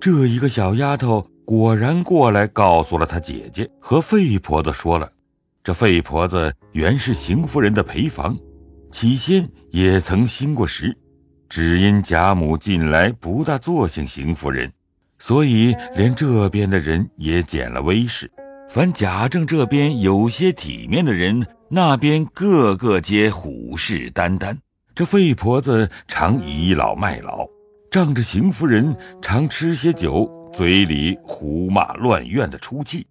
[0.00, 5.10] 这一个小丫头果然过来告诉了她姐姐和费婆子说了。
[5.64, 8.38] 这费婆子原是邢夫人的陪房，
[8.90, 10.96] 起先也曾兴过时，
[11.48, 14.72] 只因贾母近来不大作兴邢夫人，
[15.18, 18.30] 所以连这边的人也减了威势。
[18.68, 24.56] 凡贾政这边有些体面的人，那边个个皆虎视眈眈。
[24.94, 27.46] 这费婆子常倚老卖老，
[27.90, 33.06] 仗着邢夫人常吃些酒，嘴里胡骂乱怨的出气。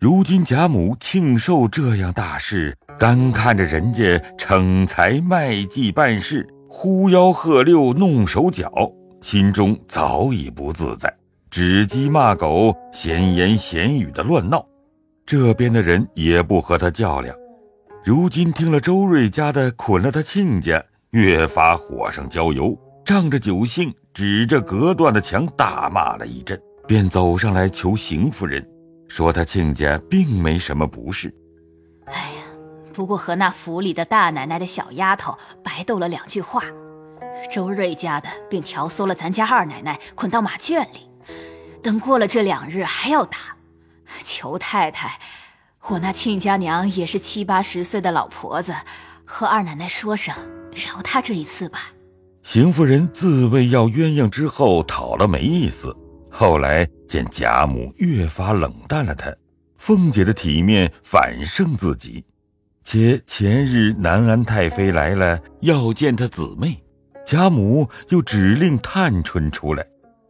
[0.00, 8.70] 如今贾母庆寿这样大事，干看着人家逞才卖技办事，呼吆喝六弄手脚，
[9.20, 11.14] 心中早已不自在，
[11.50, 14.66] 指鸡骂狗、闲言闲语的乱闹。
[15.26, 17.34] 这边的人也不和他较量。
[18.02, 28.64] 如今听了周瑞家的捆了他亲家，越发火上浇油，仗着酒兴，指着隔断的墙大骂了一阵，便走上来求邢夫人。
[29.08, 31.34] 说他亲家并没什么不是，
[32.06, 32.44] 哎呀，
[32.92, 36.62] 不过和那府里的大奶奶的小丫头白斗了两句话，
[37.52, 41.10] 周瑞家的便调唆了咱家二奶奶捆到马圈里，
[41.82, 43.38] 等过了这两日还要打。
[44.22, 45.18] 求太太，
[45.88, 48.74] 我那亲家娘也是七八十岁的老婆子，
[49.24, 50.34] 和二奶奶说声，
[50.72, 51.80] 饶她这一次吧。
[52.44, 55.96] 邢夫人自谓要鸳鸯之后讨了没意思。
[56.30, 59.34] 后来见贾母越发冷淡了，她
[59.78, 62.22] 凤姐的体面反胜自己，
[62.84, 66.78] 且前日南安太妃来了要见她姊妹，
[67.24, 69.84] 贾母又指令探春出来，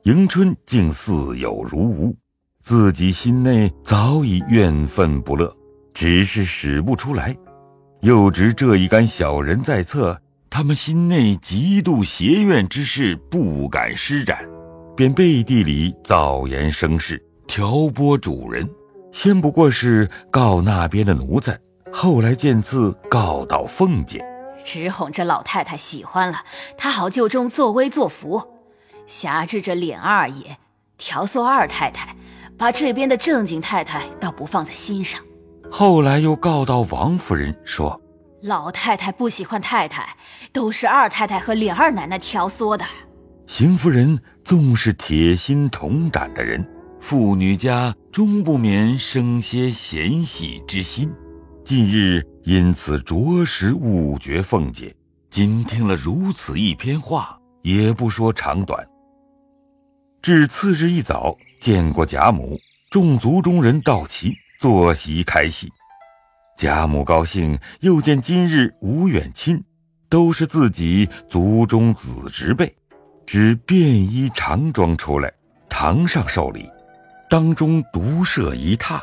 [0.04, 2.16] 迎春竟似有如无，
[2.62, 5.52] 自己心内早已怨愤不乐，
[5.92, 7.36] 只是使不出来，
[8.02, 10.16] 又值这一干小人在侧，
[10.56, 14.38] 他们心内极度邪怨之事不敢施展。
[14.96, 18.70] 便背地里造言生事，挑拨主人，
[19.10, 21.58] 先不过是告那边的奴才，
[21.92, 24.24] 后来见次告到凤姐，
[24.64, 26.44] 只哄这老太太喜欢了，
[26.78, 28.40] 她好就中作威作福，
[29.08, 30.56] 辖制着琏二爷，
[30.96, 32.14] 调唆二太太，
[32.56, 35.20] 把这边的正经太太倒不放在心上。
[35.68, 38.00] 后来又告到王夫人，说
[38.44, 40.18] 老太太不喜欢太太，
[40.52, 42.84] 都是二太太和琏二奶奶挑唆的。
[43.46, 46.62] 邢夫人纵是铁心铜胆的人，
[47.00, 51.10] 妇女家终不免生些嫌隙之心。
[51.64, 54.94] 近日因此着实误觉凤姐，
[55.30, 58.86] 今听了如此一篇话，也不说长短。
[60.20, 62.58] 至次日一早，见过贾母，
[62.90, 65.72] 众族中人到齐，坐席开戏。
[66.56, 69.62] 贾母高兴，又见今日无远亲，
[70.08, 72.74] 都是自己族中子侄辈。
[73.26, 75.32] 只便衣长装出来，
[75.68, 76.68] 堂上受礼，
[77.28, 79.00] 当中独设一榻，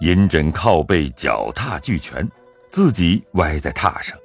[0.00, 2.26] 银枕靠背，脚踏俱全，
[2.70, 4.16] 自己歪在榻上，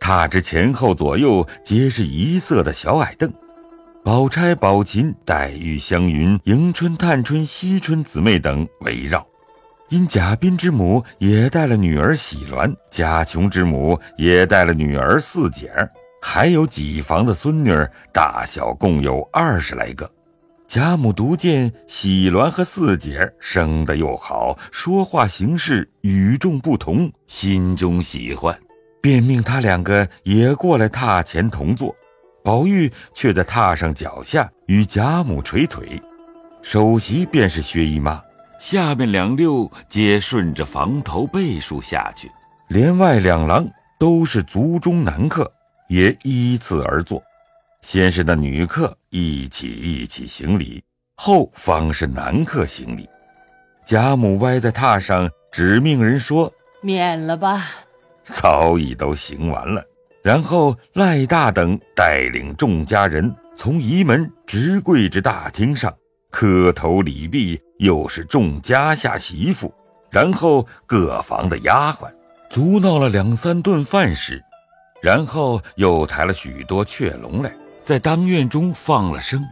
[0.00, 3.32] 榻之前后左右皆是一色的小矮凳，
[4.04, 9.24] 宝钗、宝琴、黛玉、湘云、迎春、探春、惜春姊妹等围绕，
[9.90, 15.90] 因贾彬之母也带了女儿喜鸾，贾琼之母也带了女儿四姐儿。
[16.22, 20.08] 还有几房的孙女儿，大小共有二十来个。
[20.68, 28.56] 贾母独见喜鸾和四姐生得又好，说话行事与众不同，心中喜欢，
[29.00, 31.92] 便命他两个也过来榻前同坐。
[32.44, 36.00] 宝玉却在榻上脚下与贾母捶腿，
[36.62, 38.22] 首席便是薛姨妈，
[38.60, 42.30] 下面两溜皆顺着房头背数下去，
[42.68, 43.66] 连外两廊
[43.98, 45.50] 都是族中男客。
[45.88, 47.20] 也依次而坐，
[47.82, 50.80] 先是那女客一起一起行礼，
[51.16, 53.08] 后方是男客行礼。
[53.84, 57.64] 贾母歪在榻上，只命人说：“免了吧。”
[58.30, 59.82] 早已都行完了。
[60.22, 65.92] 然后赖大等带领众家人从仪门直跪至大厅上，
[66.30, 69.72] 磕头礼毕，又是众家下媳妇，
[70.10, 72.10] 然后各房的丫鬟，
[72.48, 74.42] 足闹了两三顿饭时。
[75.02, 77.50] 然后又抬了许多雀笼来，
[77.82, 79.42] 在当院中放了声，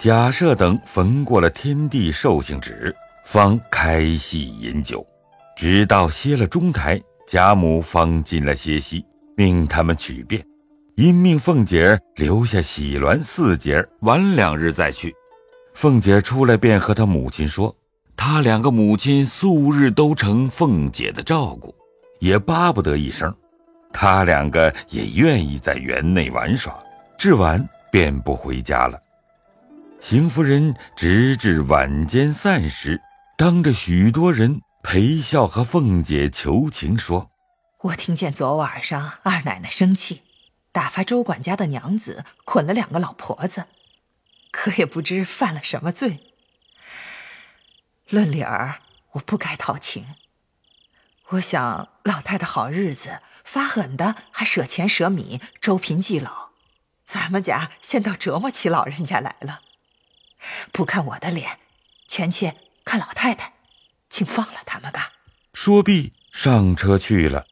[0.00, 2.92] 贾赦等焚过了天地寿星纸，
[3.24, 5.06] 方开戏饮酒，
[5.56, 9.06] 直到歇了中台，贾母方进来歇息，
[9.36, 10.44] 命他们取便，
[10.96, 15.14] 因命凤姐留下喜鸾四姐，晚两日再去。
[15.80, 17.74] 凤姐出来便和她母亲说，
[18.14, 21.74] 她两个母亲素日都承凤姐的照顾，
[22.18, 23.34] 也巴不得一声。
[23.90, 26.78] 她两个也愿意在园内玩耍，
[27.18, 28.98] 至晚便不回家了。
[30.00, 33.00] 邢夫人直至晚间散时，
[33.38, 37.30] 当着许多人陪笑和凤姐求情说
[37.84, 40.20] ：“我听见昨晚上二奶奶生气，
[40.72, 43.64] 打发周管家的娘子捆了两个老婆子，
[44.50, 46.34] 可也不知犯了什么罪。
[48.08, 48.80] 论理儿，
[49.12, 50.14] 我不该讨情。
[51.28, 56.50] 我想老太太好日子。”发狠的还舍钱舍米周贫济老，
[57.04, 59.62] 咱们家先到折磨起老人家来了。
[60.70, 61.58] 不看我的脸，
[62.06, 63.54] 权且看老太太，
[64.08, 65.14] 请放了他们吧。
[65.52, 67.44] 说毕，上车去了。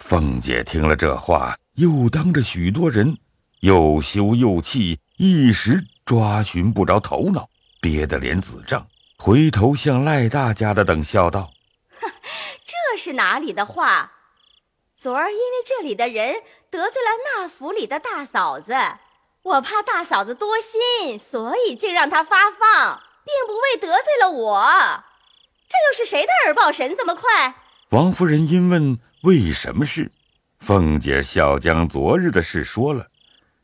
[0.00, 3.16] 凤姐听了这话，又当着许多人，
[3.60, 7.50] 又羞又气，一时抓寻不着头脑，
[7.80, 8.86] 憋得脸紫胀，
[9.18, 11.50] 回头向赖大家的等笑道
[12.64, 14.12] ：“这是哪里的话？”
[14.96, 16.36] 昨儿因为这里的人
[16.70, 18.72] 得罪了那府里的大嫂子，
[19.42, 25.04] 我怕大嫂子多心，所以竟让她发放，并不为得罪了我。
[25.68, 27.56] 这又是谁的耳报神这么快？
[27.88, 30.12] 王夫人因问为什么事，
[30.60, 33.08] 凤姐笑将昨日的事说了。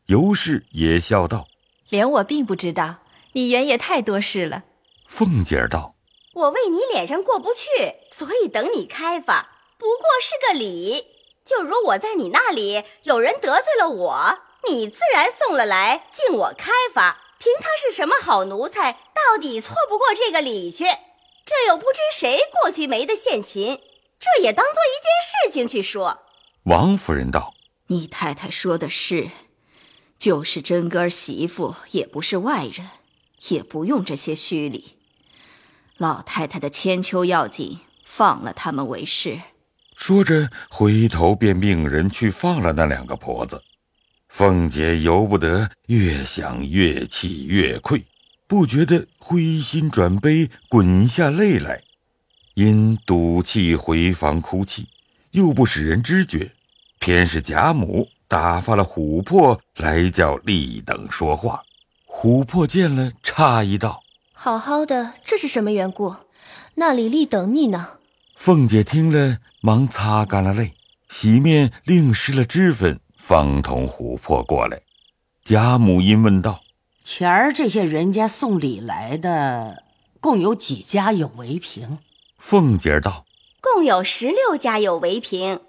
[0.06, 1.46] 尤氏也笑道
[1.92, 3.00] ：“连我并不知道，
[3.34, 4.62] 你原也太多事了。”
[5.06, 5.94] 凤姐儿道
[6.32, 11.04] ：“我为你脸上过不去，所以等你开发，不过是个礼。”
[11.44, 17.18] 就如我在你那里有人得罪了我，你自然送了来敬我开发。
[17.38, 20.84] 凭他是什么好奴才，到底错不过这个礼去。
[21.44, 23.82] 这又不知谁过去没的献琴，
[24.18, 26.20] 这也当做一件事情去说。
[26.62, 27.52] 王夫人道
[27.88, 29.28] ：“你太太说的是，
[30.22, 32.86] 就是真哥儿媳妇，也不是外人，
[33.48, 34.94] 也不用这些虚礼。
[35.96, 39.40] 老太太的千秋要紧，放了他们为是。”
[39.98, 43.64] 说着，回头便命人去放了那两个婆子。
[44.28, 48.04] 凤姐由不得，越想越气越愧，
[48.46, 51.82] 不觉得灰心转悲，滚下泪来，
[52.54, 54.86] 因赌气回房哭泣，
[55.32, 56.52] 又不使人知觉。
[57.00, 61.62] 偏是贾母打发了琥珀来叫立等说话。
[62.06, 64.02] 琥珀见了，诧异道
[64.32, 66.14] ：“好好的，这是什么缘故？
[66.76, 67.98] 那李立等你呢？”
[68.34, 69.36] 凤姐听了。
[69.60, 70.72] 忙擦干了泪，
[71.10, 74.80] 洗面，另施了脂粉，方同琥珀过来。
[75.44, 76.62] 贾母因问道
[77.04, 79.84] ：“前儿这些人家送礼来的，
[80.20, 81.98] 共有几家有围屏？”
[82.38, 83.24] 凤姐道
[83.60, 85.60] ：“共有十六家有围屏，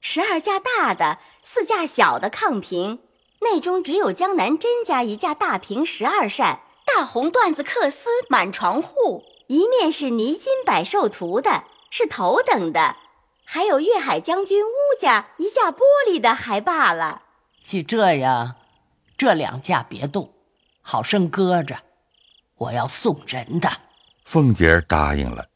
[0.00, 1.18] 十二家大的，
[1.52, 3.00] 四架小的炕屏。
[3.40, 12.98] 内中只有江南甄家一架大屏，十二扇，大红缎子缂丝满床户，一面是泥金百寿图的，是头等的。”
[13.44, 17.22] 还有粤海将军乌家一架玻璃的还罢了。
[17.64, 18.54] 既这样，
[19.18, 20.30] 这两架别动，
[20.82, 21.80] 好生搁着。
[22.58, 23.68] 我要送人的。
[24.24, 25.46] 凤姐儿答应了。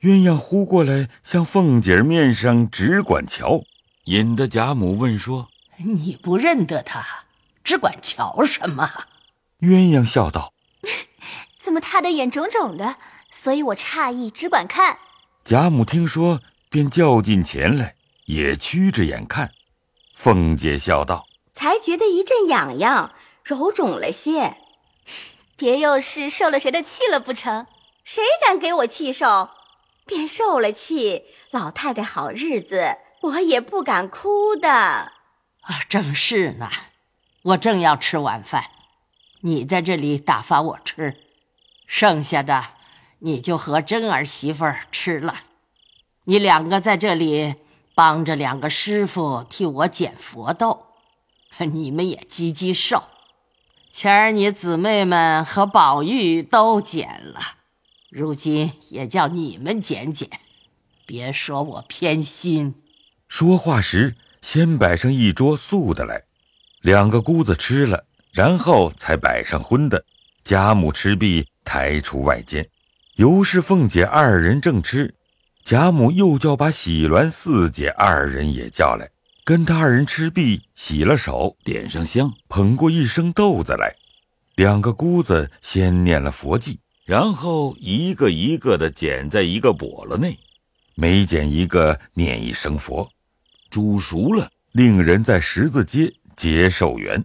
[0.00, 3.60] 鸳鸯呼过来，向凤姐儿面上只管瞧，
[4.10, 7.26] 引得贾母问说：“你不认得他，
[7.62, 9.06] 只管瞧什么？”
[9.62, 10.52] 鸳鸯笑道
[11.62, 12.96] ：“怎么他的眼肿肿的？
[13.30, 14.98] 所以我诧异，只管看。”
[15.46, 16.40] 贾母听说。
[16.72, 17.96] 便叫进前来，
[18.26, 19.50] 也屈着眼看。
[20.14, 23.12] 凤姐笑道：“才觉得一阵痒痒，
[23.42, 24.58] 揉肿了些。
[25.58, 27.66] 别又是受了谁的气了不成？
[28.04, 29.50] 谁敢给我气受？
[30.06, 34.70] 便受了气，老太太好日子，我也不敢哭的。
[34.70, 35.12] 啊，
[35.88, 36.70] 正是呢。
[37.42, 38.64] 我正要吃晚饭，
[39.40, 41.16] 你在这里打发我吃，
[41.86, 42.64] 剩下的
[43.20, 45.34] 你就和真儿媳妇吃了。”
[46.24, 47.54] 你两个在这里
[47.94, 50.86] 帮着两个师傅替我捡佛豆，
[51.58, 53.04] 你们也积积寿。
[53.90, 57.40] 前儿你姊妹们和宝玉都捡了，
[58.10, 60.28] 如今也叫你们捡捡，
[61.06, 62.79] 别说我偏心。
[63.30, 66.24] 说话时，先摆上一桌素的来，
[66.82, 70.04] 两个姑子吃了，然后才摆上荤的。
[70.42, 72.68] 贾母吃毕，抬出外间，
[73.14, 75.14] 尤氏、凤姐二人正吃。
[75.62, 79.08] 贾母又叫把喜鸾四姐二人也叫来，
[79.44, 83.94] 跟他二人吃毕，洗了手，点上香，捧过一升豆子来。
[84.56, 90.36] 两个姑子先念了佛偈，然后一个一个的捡在一个笸箩内，
[90.96, 93.08] 每捡一个念一声佛，
[93.70, 97.24] 煮熟了，令人在十字街结寿缘。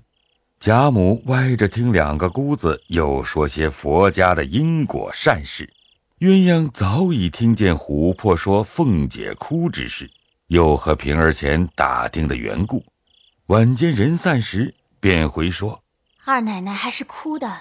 [0.60, 5.70] 贾母歪着听两个姑子又说些佛家的因果善事。
[6.20, 10.10] 鸳鸯早已听见琥珀说凤姐哭之事，
[10.48, 12.86] 又和平儿前打听的缘故。
[13.48, 15.82] 晚间人散时，便回说
[16.24, 17.54] ：“二奶奶还是哭的，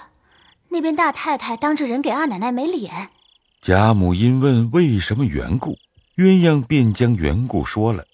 [0.69, 3.09] 那边大太太当着人给二奶奶没脸。
[3.61, 5.77] 贾母因问为什么缘故，
[6.15, 8.05] 鸳鸯便将缘故说了。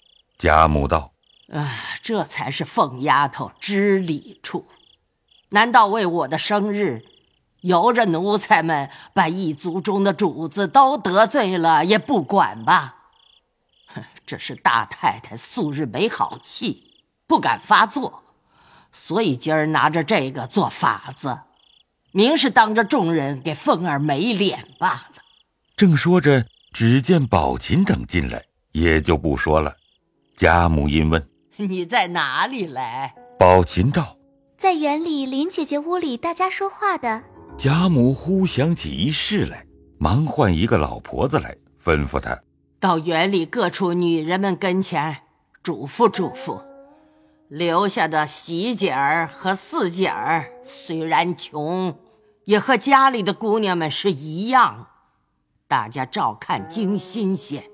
[0.42, 1.12] 贾母道
[1.54, 1.72] ：“啊，
[2.02, 4.66] 这才是凤丫头知礼处。
[5.50, 7.04] 难道为我的生日，
[7.60, 12.96] 由着奴才们把一族中的主子都得罪了也不管吧？
[13.86, 16.90] 哼， 这是大太太素日没好气，
[17.28, 18.24] 不敢发作，
[18.90, 21.38] 所以今儿拿着这个做法子，
[22.10, 25.22] 明是当着众人给凤儿没脸罢了。”
[25.78, 29.76] 正说着，只见宝琴等进来，也就不说了。
[30.36, 34.16] 贾母因问：“你在哪里来？”宝琴道
[34.56, 37.24] ：“在园里林姐姐屋里，大家说话的。”
[37.58, 39.66] 贾母忽想起一事来，
[39.98, 42.40] 忙唤一个老婆子来，吩咐她
[42.80, 45.18] 到园里各处女人们跟前
[45.62, 46.64] 嘱咐嘱咐。
[47.48, 51.98] 留下的喜姐儿和四姐儿虽然穷，
[52.46, 54.88] 也和家里的姑娘们是一样。
[55.68, 57.64] 大家照看精新鲜。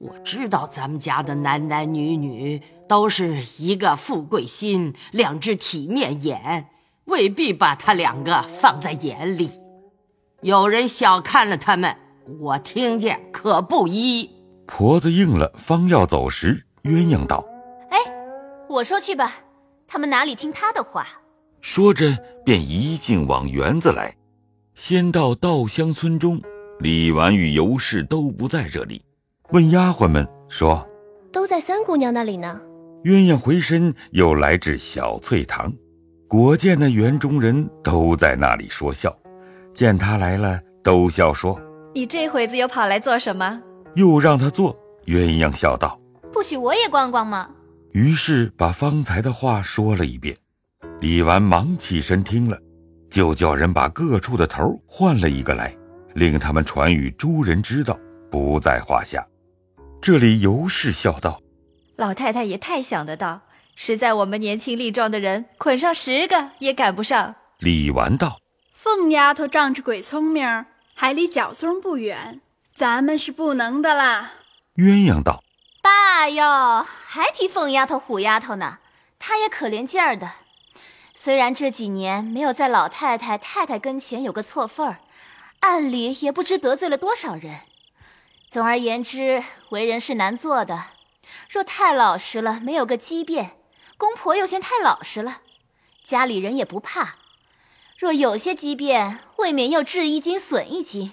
[0.00, 6.70] 我知道咱们家的男男女女都是一个富贵心，两只体面眼，
[7.04, 9.50] 未必把他两个放在眼里。
[10.40, 11.94] 有人小看了他们，
[12.40, 14.30] 我听见可不依。
[14.66, 17.44] 婆子应了，方要走时，鸳鸯道
[17.90, 17.98] ：“哎，
[18.70, 19.34] 我说去吧，
[19.86, 21.06] 他们哪里听他的话？”
[21.60, 24.16] 说着，便一径往园子来。
[24.74, 26.40] 先到稻香村中，
[26.78, 29.02] 李纨与尤氏都不在这里，
[29.52, 30.86] 问丫鬟们说
[31.32, 32.60] ：“都在三姑娘那里呢。”
[33.02, 35.72] 鸳鸯回身又来至小翠堂，
[36.28, 39.16] 果见那园中人都在那里说笑，
[39.74, 41.60] 见他来了，都笑说
[41.94, 43.60] ：“你这会子又跑来做什么？”
[43.96, 44.76] 又让他坐。
[45.06, 46.00] 鸳鸯笑道
[46.32, 47.48] ：“不许我也逛逛吗？”
[47.92, 50.36] 于是把方才的话说了一遍。
[51.00, 52.56] 李纨忙起身听了。
[53.10, 55.74] 就叫人把各处的头换了一个来，
[56.14, 57.98] 令他们传与诸人知道，
[58.30, 59.26] 不在话下。
[60.02, 61.42] 这里尤氏笑道
[61.96, 63.42] ：“老太太也太想得到，
[63.74, 68.38] 实在我们年轻力壮的人，捆上十个也赶不上。”李纨道
[68.72, 70.64] ：“凤丫头仗着鬼聪明，
[70.94, 72.40] 还离脚松不远，
[72.74, 74.32] 咱们是不能的啦。”
[74.76, 75.44] 鸳鸯道
[75.82, 78.78] ：“爸哟，还提凤丫头、虎丫头呢，
[79.18, 80.30] 她也可怜劲儿的。”
[81.14, 85.00] 虽然这几年没有在老太太、太太跟前有个错缝儿，
[85.60, 87.60] 暗里也不知得罪了多少人。
[88.50, 90.86] 总而言之，为人是难做的。
[91.48, 93.50] 若太老实了，没有个机变；
[93.96, 95.42] 公婆又嫌太老实了，
[96.02, 97.14] 家里人也不怕。
[97.96, 101.12] 若有些机变，未免又治一斤损一斤。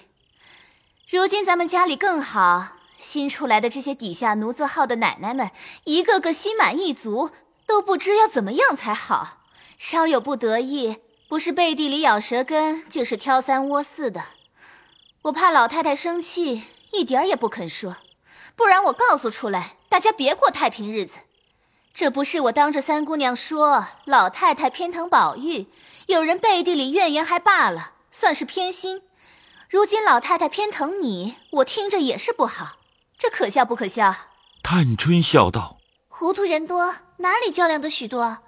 [1.08, 5.52] 如今咱们家里更好，新出来的这些底下奴字号的奶奶们，
[5.84, 7.30] 一个个心满意足，
[7.66, 9.44] 都不知要怎么样才好。
[9.78, 10.96] 稍有不得意，
[11.28, 14.24] 不是背地里咬舌根，就是挑三窝四的。
[15.22, 17.96] 我怕老太太生气，一点儿也不肯说，
[18.56, 21.18] 不然我告诉出来，大家别过太平日子。
[21.94, 25.66] 这不是我当着三姑娘说老太太偏疼宝玉，
[26.06, 29.02] 有人背地里怨言还罢了，算是偏心。
[29.68, 32.76] 如今老太太偏疼你，我听着也是不好，
[33.18, 34.14] 这可笑不可笑？
[34.62, 35.78] 探春笑道
[36.08, 38.38] ：“糊涂人多，哪里较量得许多？”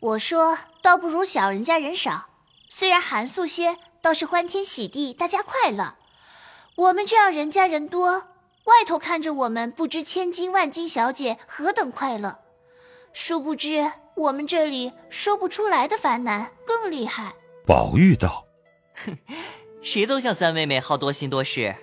[0.00, 2.26] 我说，倒不如小人家人少，
[2.68, 5.94] 虽然寒素些，倒是欢天喜地，大家快乐。
[6.82, 8.10] 我们这样人家人多，
[8.64, 12.40] 外头看着我们不知千金万金小姐何等快乐，
[13.12, 17.34] 殊不知我们这里说不出来的烦难更厉害。
[17.64, 18.46] 宝玉道
[19.06, 19.16] ：“哼，
[19.80, 21.76] 谁都像三妹妹好多心多事。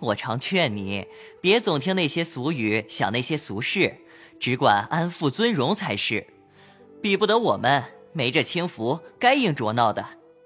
[0.00, 1.06] 我常劝你，
[1.42, 3.98] 别总听那些俗语，想那些俗事，
[4.40, 6.26] 只管安富尊荣才是。”
[7.02, 10.04] 比不得我们没这轻浮，该应着闹的。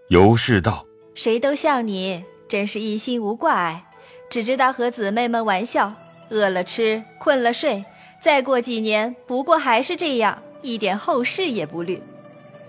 [0.08, 3.86] 尤氏道：“谁都像你，真是一心无挂碍，
[4.28, 5.94] 只知道和姊妹们玩笑，
[6.28, 7.82] 饿了吃，困了睡。
[8.20, 12.02] 再过几年，不过还是这样，一点后事也不虑。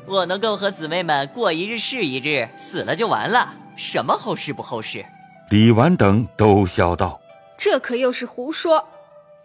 [0.08, 5.06] 我能够和姊妹们过一日是一日，死了就完了，什么后事不后事？”
[5.52, 7.20] 李纨等都笑道
[7.60, 8.88] ：“这可又是胡说！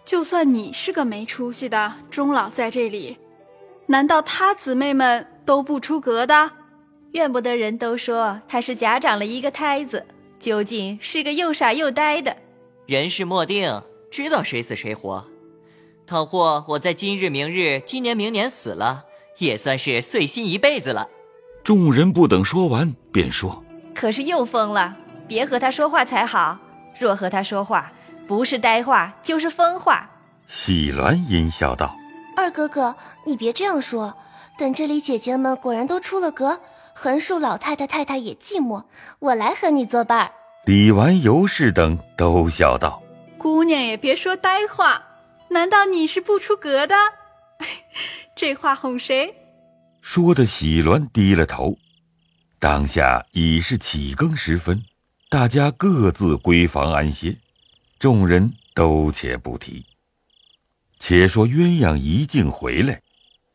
[0.04, 3.18] 就算你是个没出息的，终老在这里。”
[3.86, 6.52] 难道他姊妹们都不出阁的？
[7.12, 10.06] 怨不得人都说他是假长了一个胎子，
[10.38, 12.36] 究竟是个又傻又呆的。
[12.86, 15.26] 人事莫定，知道谁死谁活。
[16.06, 19.04] 倘或我在今日、明日、今年、明年死了，
[19.38, 21.08] 也算是碎心一辈子了。
[21.62, 23.62] 众人不等说完，便说
[23.94, 26.58] ：“可是又疯了，别和他说话才好。
[26.98, 27.92] 若和他说话，
[28.26, 30.10] 不是呆话就是疯话。”
[30.48, 31.94] 喜鸾阴笑道。
[32.34, 34.16] 二哥哥，你别这样说。
[34.56, 36.60] 等这里姐姐们果然都出了阁，
[37.00, 38.82] 横竖老太太太太也寂寞，
[39.20, 40.32] 我来和你作伴儿。
[40.64, 43.00] 李纨、尤氏等都笑道
[43.38, 45.00] ：“姑娘也别说呆话，
[45.50, 46.96] 难道你是不出阁的？
[48.34, 49.32] 这话哄谁？”
[50.02, 51.78] 说的喜鸾低了头。
[52.58, 54.82] 当下已是起更时分，
[55.30, 57.36] 大家各自归房安歇，
[58.00, 59.86] 众人都且不提。
[60.98, 63.02] 且说鸳鸯一径回来，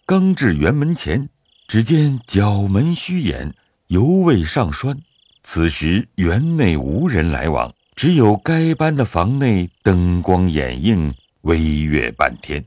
[0.06, 1.28] 刚至园门前，
[1.68, 3.54] 只见角门虚掩，
[3.88, 4.98] 犹未上栓。
[5.44, 12.64] 此时园内无人来往，只有该班的房内灯光掩映，微月半天。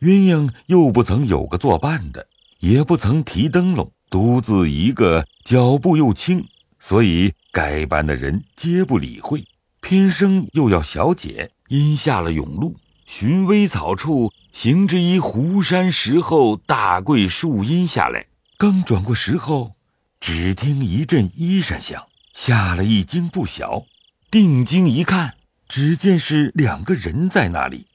[0.00, 2.26] 鸳鸯又不曾有个作伴的，
[2.60, 6.46] 也不曾提灯笼，独自一个，脚步又轻，
[6.78, 9.44] 所以该班的人皆不理会。
[9.80, 12.76] 偏生又要小姐，因下了甬路。
[13.06, 18.26] 寻微草处，行至一湖山石后大桂树荫下来。
[18.60, 19.76] 刚转过石后，
[20.18, 23.84] 只听一阵衣衫响，吓了一惊不小。
[24.32, 25.36] 定睛一看，
[25.68, 27.86] 只见是两个人在那里。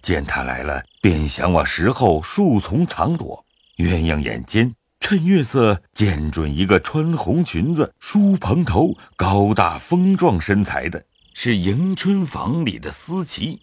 [0.00, 3.44] 见他来了，便想往石后树丛藏躲。
[3.76, 11.04] 鸳鸯眼尖，趁月色见准一个穿红裙子、梳蓬头、高大丰壮身材的，
[11.34, 13.60] 是迎春房里的思琪。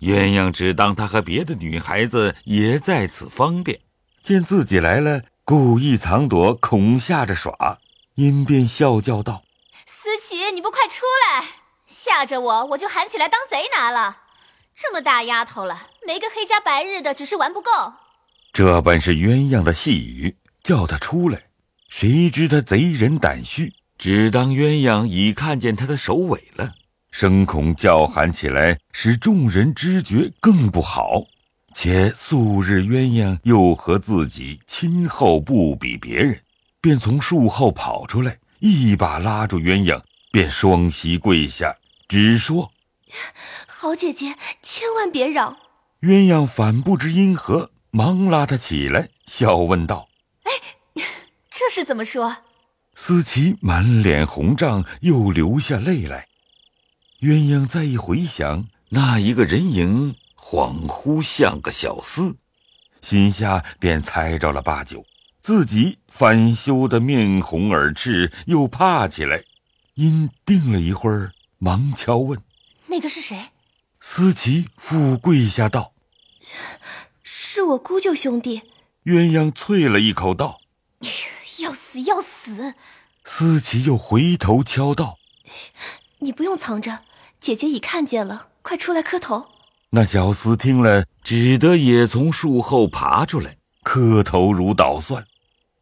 [0.00, 3.78] 鸳鸯只当他和别的女孩子也在此方便，
[4.22, 7.78] 见自己来了，故意藏躲，恐吓着耍，
[8.16, 9.44] 因便笑叫道
[9.86, 11.44] ：“思琪，你不快出来，
[11.86, 14.22] 吓着我，我就喊起来当贼拿了。
[14.74, 17.70] 这么大丫头了，没个黑加白日的，只是玩不够。”
[18.52, 20.34] 这本是鸳鸯的细语，
[20.64, 21.44] 叫他出来，
[21.88, 26.72] 谁知他贼人胆虚，只当鸳鸯已看见他的首尾了。
[27.12, 31.22] 声恐叫喊起来，使众人知觉更不好。
[31.78, 36.40] 且素日鸳鸯又和自己亲厚不比别人，
[36.80, 40.00] 便从树后跑出来，一把拉住鸳鸯，
[40.32, 41.76] 便双膝跪下，
[42.08, 42.72] 只说
[43.68, 45.58] ：“好姐姐，千万别扰。”
[46.00, 50.08] 鸳鸯反不知因何，忙拉他起来，笑问道
[50.44, 51.04] ：“哎，
[51.50, 52.38] 这是怎么说？”
[52.96, 56.26] 思琪满脸红胀，又流下泪来。
[57.20, 60.16] 鸳鸯再一回想，那一个人影
[60.48, 62.36] 恍惚像个小厮，
[63.02, 65.04] 心下便猜着了八九，
[65.40, 69.42] 自己反羞得面红耳赤，又怕起来。
[69.94, 72.40] 因定了一会儿，忙敲问
[72.86, 73.48] ：“那个是谁？”
[74.00, 75.92] 思琪复跪下道
[77.24, 78.62] ：“是我姑舅兄弟。”
[79.06, 80.60] 鸳鸯啐了一口道：
[81.58, 82.74] “要死要死！”
[83.26, 85.18] 思琪又回头敲道
[86.20, 87.00] ：“你不用藏着。”
[87.42, 89.55] 姐姐已看见了，快出来磕头。
[89.90, 95.26] 那小厮听了，只得也从树后爬出来，磕头如捣蒜。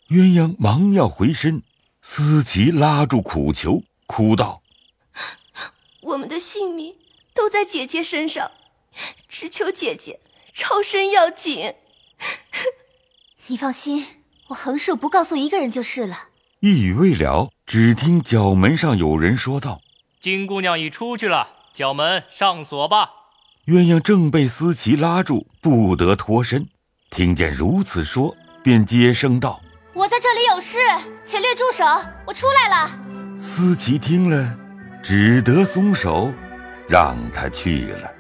[0.09, 1.63] 鸳鸯忙要回身，
[2.03, 4.61] 思琪拉住苦求，哭道
[6.03, 6.95] ：“我们的性命
[7.35, 8.53] 都在姐姐身上，
[9.27, 10.21] 只求姐姐
[10.53, 11.75] 超生要紧。
[13.49, 14.07] 你放心，
[14.49, 16.29] 我横竖不告诉一个人就是了。”
[16.61, 19.81] 一语未了，只听角门上有人说道。
[20.21, 23.11] 金姑娘已出去了，角门上锁吧。
[23.67, 26.67] 鸳鸯正被思琪拉住，不得脱身。
[27.09, 29.59] 听见如此说，便接声道
[29.95, 30.77] ：“我在这里有事，
[31.25, 31.83] 请列住手，
[32.27, 33.01] 我出来了。”
[33.41, 34.55] 思琪听了，
[35.03, 36.31] 只得松手，
[36.87, 38.11] 让他去了。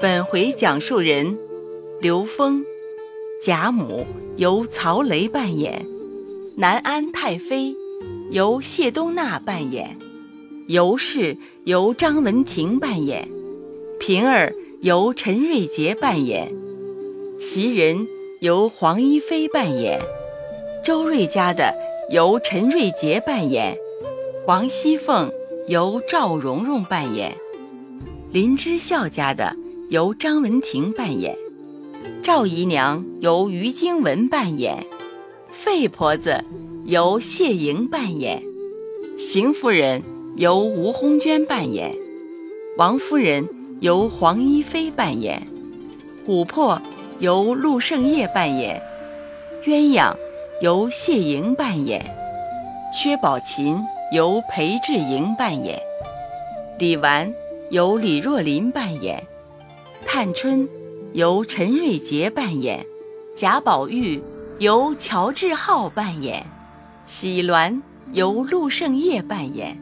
[0.00, 1.38] 本回讲述人：
[2.00, 2.64] 刘峰，
[3.44, 5.84] 贾母由曹雷扮演，
[6.54, 7.74] 南安太妃
[8.30, 9.98] 由谢东娜扮演，
[10.68, 13.28] 尤氏由张文婷扮演，
[13.98, 16.54] 平儿由陈瑞杰扮演，
[17.40, 18.06] 袭人
[18.40, 20.00] 由黄一飞扮演，
[20.84, 21.74] 周瑞家的
[22.10, 23.76] 由陈瑞杰扮演，
[24.46, 25.28] 王熙凤
[25.66, 27.36] 由赵蓉蓉扮演，
[28.30, 29.56] 林之孝家的。
[29.88, 31.36] 由张文婷扮演，
[32.22, 34.86] 赵姨娘由于经文扮演，
[35.50, 36.44] 费婆子
[36.84, 38.40] 由谢莹扮演，
[39.18, 40.00] 邢夫人
[40.36, 41.92] 由吴红娟扮演，
[42.78, 43.48] 王夫人
[43.80, 45.48] 由黄一飞扮演，
[46.24, 46.80] 琥珀
[47.18, 48.80] 由陆胜业扮演，
[49.64, 50.14] 鸳鸯
[50.60, 52.00] 由谢莹扮演，
[52.94, 53.76] 薛宝琴
[54.12, 55.76] 由裴志莹扮演，
[56.78, 57.34] 李纨
[57.70, 59.20] 由李若琳扮演。
[60.06, 60.68] 探春
[61.14, 62.86] 由陈瑞杰扮演，
[63.36, 64.22] 贾宝玉
[64.60, 66.46] 由乔治浩扮演，
[67.04, 69.78] 喜鸾由陆胜业扮演，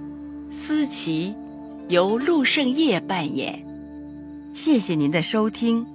[0.51, 1.33] 思琪
[1.88, 3.64] 由陆胜业扮演。
[4.53, 5.87] 谢谢您的收听。